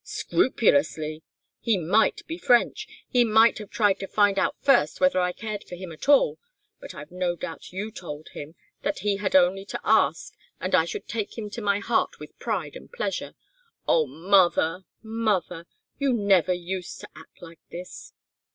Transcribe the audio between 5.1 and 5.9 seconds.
I cared for